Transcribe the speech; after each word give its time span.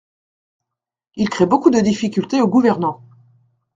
Il 1.15 1.29
crée 1.29 1.45
beaucoup 1.45 1.69
de 1.69 1.79
difficultés 1.79 2.41
aux 2.41 2.47
gouvernants. 2.47 3.03